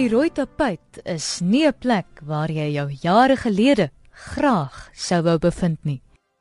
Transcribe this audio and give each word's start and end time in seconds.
Die 0.00 0.08
rooi 0.08 0.30
tapuit 0.32 0.96
is 1.04 1.42
nie 1.44 1.66
'n 1.68 1.76
plek 1.76 2.22
waar 2.24 2.48
jy 2.48 2.72
jou 2.72 2.88
jare 3.02 3.36
gelede 3.36 3.90
graag 4.10 4.88
sou 4.94 5.20
wou 5.22 5.38
bevind 5.38 5.84
nie. 5.84 6.00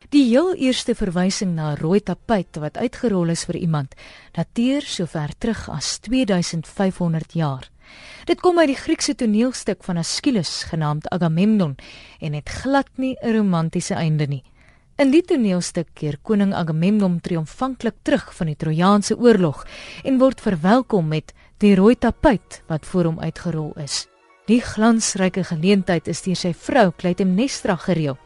Die 0.10 0.24
heel 0.30 0.56
eerste 0.56 0.96
verwysing 0.96 1.56
na 1.56 1.74
rooi 1.76 2.00
tapuit 2.00 2.56
wat 2.56 2.78
uitgerol 2.78 3.30
is 3.30 3.44
vir 3.44 3.56
iemand, 3.56 3.96
dateer 4.32 4.82
sover 4.82 5.34
terug 5.38 5.70
as 5.70 6.00
2500 6.00 7.34
jaar. 7.34 7.70
Dit 8.26 8.40
kom 8.40 8.60
uit 8.60 8.68
die 8.68 8.80
Griekse 8.80 9.16
toneelstuk 9.16 9.84
van 9.84 9.98
Aeschylus 9.98 10.64
genaamd 10.64 11.10
Agamemnon 11.10 11.76
en 12.22 12.34
het 12.34 12.50
glad 12.50 12.88
nie 12.96 13.18
'n 13.22 13.36
romantiese 13.36 13.96
einde 13.96 14.28
nie. 14.28 14.44
In 15.00 15.14
die 15.14 15.22
toneelstuk 15.24 15.94
keer 15.96 16.18
koning 16.28 16.50
Agamemnon 16.52 17.22
triomfantlik 17.24 18.02
terug 18.04 18.34
van 18.36 18.50
die 18.50 18.58
Trojaanse 18.60 19.16
oorlog 19.16 19.62
en 20.04 20.18
word 20.20 20.42
verwelkom 20.44 21.08
met 21.08 21.32
die 21.64 21.72
rooi 21.80 21.94
tapuit 21.96 22.58
wat 22.68 22.84
voor 22.90 23.08
hom 23.08 23.22
uitgerol 23.24 23.70
is. 23.80 24.10
Die 24.52 24.60
glansryke 24.60 25.46
geleentheid 25.48 26.10
is 26.12 26.20
deur 26.26 26.36
sy 26.36 26.52
vrou 26.52 26.90
Clytemnestra 27.00 27.78
gereël. 27.80 28.18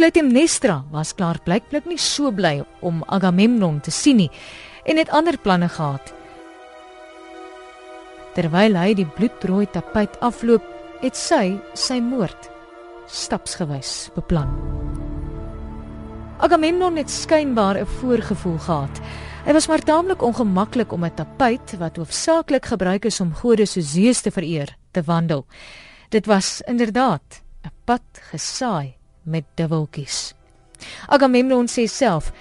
Clytemnestra 0.00 0.78
was 0.94 1.12
klaar 1.18 1.42
blykblik 1.44 1.84
nie 1.84 2.00
so 2.00 2.32
bly 2.32 2.62
om 2.80 3.04
Agamemnon 3.04 3.82
te 3.84 3.92
sien 3.92 4.22
nie 4.22 4.30
en 4.88 4.96
het 4.96 5.12
ander 5.12 5.36
planne 5.36 5.68
gehad. 5.68 6.14
Terwyl 8.40 8.80
hy 8.80 8.96
die 8.96 9.08
bloedrooi 9.18 9.68
tapuit 9.68 10.16
afloop, 10.24 10.64
het 11.04 11.12
sy 11.16 11.58
sy 11.76 12.00
moord 12.00 12.48
stapsgewys 13.10 14.08
beplan. 14.16 14.99
Agamemnon 16.40 16.96
het 16.96 17.10
skynbaar 17.10 17.76
'n 17.76 17.86
voorgevoel 17.86 18.58
gehad. 18.58 19.00
Hy 19.44 19.52
was 19.52 19.66
maar 19.68 19.82
taamlik 19.82 20.22
ongemaklik 20.22 20.92
om 20.92 21.04
'n 21.04 21.14
tapuit 21.14 21.78
wat 21.78 21.96
hoofsaaklik 21.96 22.66
gebruik 22.66 23.04
is 23.04 23.20
om 23.20 23.34
gode 23.34 23.66
soos 23.66 23.92
Zeus 23.92 24.20
te 24.20 24.30
vereer, 24.30 24.76
te 24.90 25.02
wandel. 25.02 25.46
Dit 26.08 26.26
was 26.26 26.60
inderdaad 26.60 27.42
'n 27.64 27.72
pad 27.84 28.02
gesaai 28.12 28.94
met 29.22 29.44
dubbeltjies. 29.54 30.34
Agamemnon 31.06 31.68
sê 31.68 31.84
self: 31.84 32.32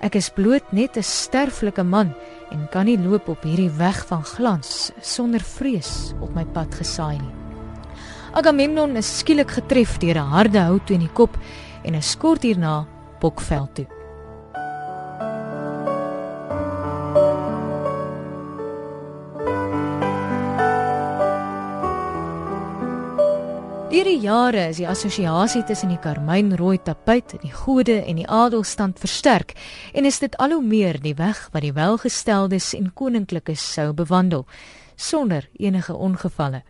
"Ek 0.00 0.14
is 0.14 0.28
bloot 0.28 0.72
net 0.72 0.96
'n 0.96 1.02
sterflike 1.02 1.82
man 1.82 2.14
en 2.50 2.68
kan 2.70 2.84
nie 2.84 2.98
loop 2.98 3.28
op 3.28 3.42
hierdie 3.42 3.70
weg 3.70 4.06
van 4.06 4.24
glans 4.24 4.90
sonder 5.00 5.40
vrees 5.40 6.12
op 6.20 6.34
my 6.34 6.44
pad 6.44 6.74
gesaai 6.74 7.18
nie." 7.18 7.34
Agamemnon 8.32 8.96
is 8.96 9.18
skielik 9.18 9.50
getref 9.50 9.98
deur 9.98 10.16
'n 10.16 10.30
harde 10.30 10.58
hout 10.58 10.90
in 10.90 11.00
die 11.00 11.12
kop 11.12 11.38
en 11.82 11.94
hy 11.94 12.00
skort 12.00 12.42
hierna 12.42 12.86
Bokveld 13.20 13.74
toe. 13.74 13.86
Deur 23.96 24.04
die 24.04 24.18
jare 24.20 24.66
is 24.68 24.76
die 24.76 24.84
assosiasie 24.84 25.62
tussen 25.64 25.88
die 25.88 26.00
karmynrooi 26.02 26.76
tapuit 26.84 27.32
en 27.32 27.40
die 27.46 27.54
gode 27.54 27.94
en 28.02 28.18
die 28.20 28.26
adelstand 28.28 29.00
versterk 29.00 29.54
en 29.96 30.04
is 30.04 30.20
dit 30.20 30.36
al 30.36 30.52
hoe 30.52 30.60
meer 30.62 30.98
die 31.00 31.14
weg 31.16 31.40
wat 31.54 31.64
die 31.64 31.72
welgesteldes 31.72 32.74
en 32.76 32.92
koninklikes 32.92 33.64
sou 33.72 33.94
bewandel 33.96 34.44
sonder 34.96 35.48
enige 35.56 35.96
ongevalle. 35.96 36.60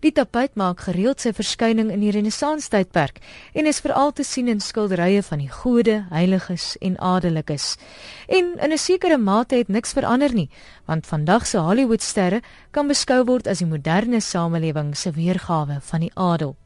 Die 0.00 0.12
tapuit 0.12 0.54
maak 0.54 0.84
gereeld 0.86 1.20
sy 1.20 1.32
verskyning 1.34 1.90
in 1.90 2.00
die 2.04 2.12
Renessans 2.14 2.68
tydperk 2.70 3.18
en 3.54 3.66
is 3.66 3.80
veral 3.82 4.12
te 4.12 4.24
sien 4.24 4.48
in 4.48 4.60
skilderye 4.60 5.22
van 5.26 5.42
die 5.42 5.50
gode, 5.50 6.04
heiliges 6.12 6.76
en 6.80 6.98
adellikes. 6.98 7.76
En 8.28 8.54
in 8.58 8.72
'n 8.72 8.78
sekere 8.78 9.18
mate 9.18 9.56
het 9.56 9.68
niks 9.68 9.92
verander 9.92 10.34
nie, 10.34 10.50
want 10.86 11.06
vandag 11.06 11.46
se 11.46 11.58
Hollywoodsterre 11.58 12.42
kan 12.70 12.88
beskou 12.88 13.24
word 13.24 13.48
as 13.48 13.58
die 13.58 13.66
moderne 13.66 14.20
samelewing 14.20 14.96
se 14.96 15.10
weergawe 15.10 15.80
van 15.80 16.00
die 16.00 16.12
adel. 16.14 16.56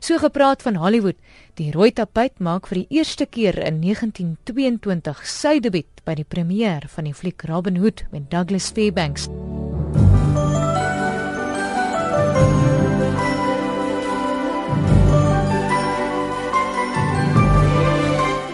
So 0.00 0.18
gepraat 0.18 0.62
van 0.62 0.74
Hollywood, 0.74 1.16
die 1.54 1.70
rooi 1.72 1.90
tapuit 1.92 2.38
maak 2.38 2.68
vir 2.70 2.82
die 2.82 3.00
eerste 3.00 3.26
keer 3.26 3.58
in 3.58 3.80
1922 3.84 5.24
sy 5.26 5.58
debuut 5.60 6.04
by 6.04 6.14
die 6.14 6.24
premier 6.24 6.86
van 6.88 7.10
die 7.10 7.14
fliek 7.14 7.44
Robin 7.50 7.76
Hood 7.82 8.06
met 8.10 8.30
Douglas 8.30 8.70
Fairbanks. 8.74 9.28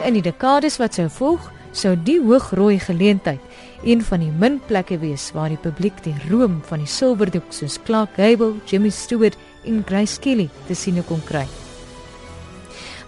In 0.07 0.15
die 0.15 0.23
dekades 0.23 0.77
wat 0.79 0.95
sou 0.95 1.09
volg, 1.11 1.49
sou 1.75 1.97
die 2.07 2.21
hoogrooi 2.23 2.77
geleentheid 2.79 3.43
een 3.83 4.05
van 4.07 4.21
die 4.23 4.31
min 4.31 4.61
plekke 4.69 5.01
wees 5.03 5.33
waar 5.35 5.51
die 5.51 5.59
publiek 5.59 5.99
die 6.05 6.15
roem 6.29 6.61
van 6.69 6.85
die 6.85 6.91
silwerdoek 6.91 7.49
soos 7.51 7.75
Clark 7.83 8.15
Gable, 8.15 8.61
Jimmy 8.71 8.93
Stewart 8.95 9.35
en 9.67 9.83
Grace 9.89 10.21
Kelly 10.23 10.47
te 10.69 10.77
sien 10.79 11.03
kon 11.09 11.25
kry. 11.27 11.43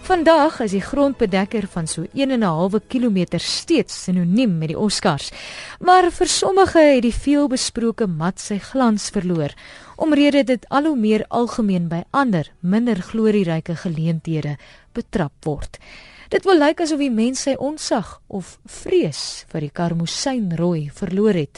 Vandag 0.09 0.59
is 0.65 0.75
die 0.75 0.83
grondbedekker 0.83 1.69
van 1.71 1.87
so 1.87 2.03
1 2.03 2.31
en 2.35 2.43
'n 2.43 2.51
halwe 2.51 2.81
kilometer 2.87 3.39
steeds 3.39 4.03
sinoniem 4.03 4.57
met 4.57 4.67
die 4.67 4.79
Oscars. 4.79 5.31
Maar 5.79 6.11
vir 6.11 6.27
sommige 6.27 6.79
het 6.79 7.01
die 7.01 7.15
veelbesproke 7.15 8.07
mat 8.07 8.39
sy 8.39 8.57
glans 8.57 9.09
verloor, 9.09 9.53
omrede 9.95 10.43
dit 10.43 10.65
al 10.69 10.83
hoe 10.83 10.97
meer 10.97 11.25
algemeen 11.29 11.87
by 11.87 12.03
ander, 12.11 12.51
minder 12.59 12.95
glorieryke 13.01 13.75
geleenthede 13.75 14.57
betrap 14.93 15.31
word. 15.45 15.79
Dit 16.29 16.45
wil 16.45 16.59
lyk 16.61 16.83
asof 16.83 16.99
die 17.01 17.09
mens 17.09 17.41
sy 17.41 17.55
onsag 17.57 18.19
of 18.29 18.51
vrees 18.69 19.47
vir 19.49 19.65
die 19.65 19.71
karmosynrooi 19.73 20.91
verloor 20.93 21.33
het. 21.33 21.57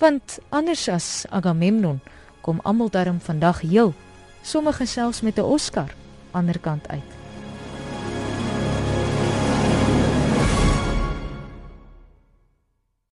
Want 0.00 0.38
anders 0.48 0.86
as 0.88 1.26
Agamemnon 1.28 2.00
kom 2.40 2.64
almal 2.64 2.88
daarom 2.88 3.20
vandag 3.20 3.60
heel, 3.68 3.92
sommige 4.40 4.88
selfs 4.88 5.20
met 5.20 5.36
'n 5.36 5.44
Oscar, 5.44 5.92
ander 6.32 6.58
kant 6.58 6.88
uit. 6.88 7.17